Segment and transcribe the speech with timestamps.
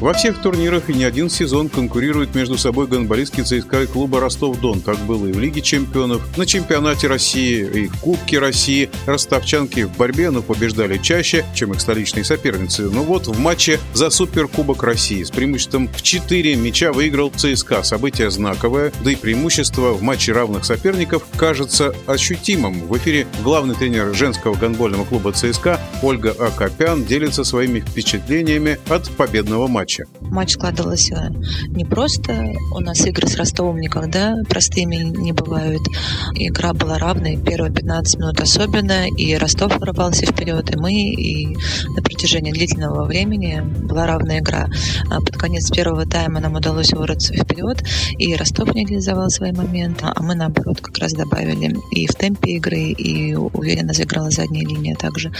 [0.00, 4.80] Во всех турнирах и не один сезон конкурируют между собой гонболистки ЦСКА и клуба Ростов-Дон.
[4.80, 8.88] Так было и в Лиге чемпионов, на чемпионате России, и в Кубке России.
[9.04, 12.88] Ростовчанки в борьбе, но побеждали чаще, чем их столичные соперницы.
[12.88, 17.82] Но вот в матче за Суперкубок России с преимуществом в 4 мяча выиграл ЦСКА.
[17.82, 22.86] Событие знаковое, да и преимущество в матче равных соперников кажется ощутимым.
[22.86, 29.66] В эфире главный тренер женского гонбольного клуба ЦСКА Ольга Акопян делится своими впечатлениями от победного
[29.66, 29.89] матча.
[30.20, 31.32] Матч складывался
[31.68, 32.52] непросто.
[32.74, 35.82] У нас игры с Ростовом никогда простыми не бывают.
[36.34, 41.56] Игра была равной, первые 15 минут особенно, и Ростов вырывался вперед, и мы, и
[41.96, 44.68] на протяжении длительного времени была равная игра.
[45.10, 47.82] А под конец первого тайма нам удалось вырваться вперед,
[48.18, 52.52] и Ростов не реализовал свои моменты, а мы, наоборот, как раз добавили и в темпе
[52.52, 55.32] игры, и уверенно заиграла задняя линия также.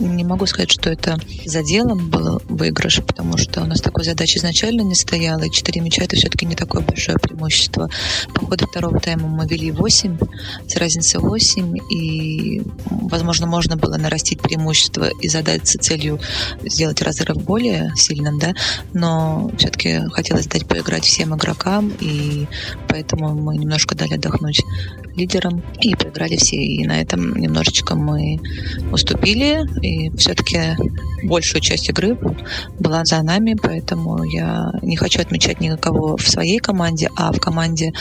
[0.00, 4.38] Не могу сказать, что это за делом был выигрыш, потому что у нас такой задачи
[4.38, 7.90] изначально не стояло, и 4 мяча это все-таки не такое большое преимущество.
[8.34, 10.18] По ходу второго тайма мы вели 8,
[10.66, 16.18] с разницей 8, и, возможно, можно было нарастить преимущество и задаться целью
[16.64, 18.54] сделать разрыв более сильным, да,
[18.94, 22.46] но все-таки хотелось дать поиграть всем игрокам, и
[22.88, 24.62] поэтому мы немножко дали отдохнуть
[25.14, 26.56] лидерам и проиграли все.
[26.56, 28.40] И на этом немножечко мы
[28.90, 30.76] уступили, и все-таки
[31.24, 32.18] большую часть игры
[32.78, 37.92] была за нами, поэтому я не хочу отмечать никого в своей команде, а в команде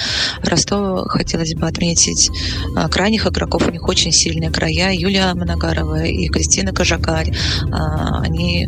[0.43, 2.29] Ростова хотелось бы отметить
[2.75, 3.67] а, крайних игроков.
[3.67, 4.91] У них очень сильные края.
[4.91, 7.33] Юлия Моногарова и Кристина Кожакарь.
[7.71, 8.67] А, они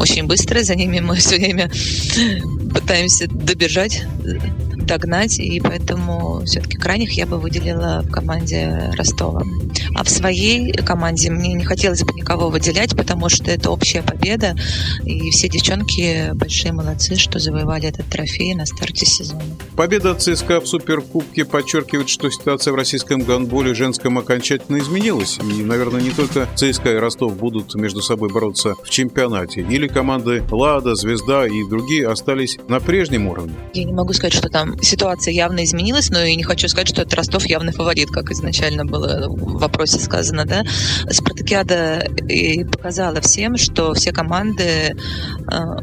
[0.00, 1.70] очень быстрые, за ними мы все время
[2.72, 4.04] пытаемся добежать
[4.86, 9.42] догнать, и поэтому все-таки крайних я бы выделила в команде Ростова.
[9.94, 14.54] А в своей команде мне не хотелось бы никого выделять, потому что это общая победа,
[15.04, 19.42] и все девчонки большие молодцы, что завоевали этот трофей на старте сезона.
[19.76, 25.38] Победа ЦСКА в Суперкубке подчеркивает, что ситуация в российском гандболе женском окончательно изменилась.
[25.38, 29.60] И, наверное, не только ЦСКА и Ростов будут между собой бороться в чемпионате.
[29.62, 33.54] Или команды «Лада», «Звезда» и другие остались на прежнем уровне.
[33.74, 37.02] Я не могу сказать, что там ситуация явно изменилась, но и не хочу сказать, что
[37.02, 40.64] это Ростов явный фаворит, как изначально было в вопросе сказано, да.
[41.10, 44.96] Спартакиада и показала всем, что все команды
[45.46, 45.78] а,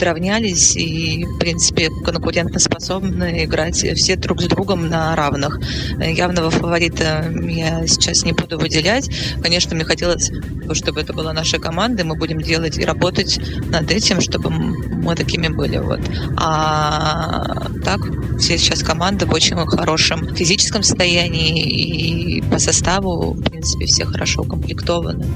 [0.00, 5.60] подравнялись и, в принципе, конкурентоспособны играть все друг с другом на равных.
[5.98, 9.10] Явного фаворита я сейчас не буду выделять.
[9.42, 10.30] Конечно, мне хотелось,
[10.72, 13.38] чтобы это была наша команда, мы будем делать и работать
[13.68, 15.76] над этим, чтобы мы такими были.
[15.76, 16.00] Вот.
[16.38, 18.00] А так,
[18.38, 24.42] все сейчас команды в очень хорошем физическом состоянии и по составу, в принципе, все хорошо
[24.42, 25.26] укомплектованы.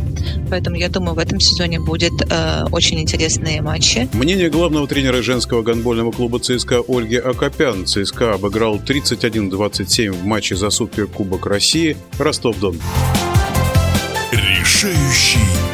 [0.49, 4.09] Поэтому я думаю, в этом сезоне будет э, очень интересные матчи.
[4.15, 7.87] Мнение главного тренера женского гонбольного клуба ЦСКА Ольги Акопян.
[7.87, 12.81] ЦСКА обыграл 31-27 в матче за Суперкубок России Ростов-Дон.
[14.31, 15.74] Решающий